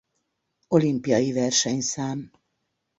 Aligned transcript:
Olimpiai 0.67 1.33
versenyszám. 1.33 2.31